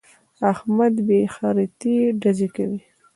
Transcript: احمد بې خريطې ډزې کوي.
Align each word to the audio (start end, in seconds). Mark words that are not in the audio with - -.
احمد 0.51 0.93
بې 1.07 1.19
خريطې 1.35 1.95
ډزې 2.21 2.47
کوي. 2.55 2.81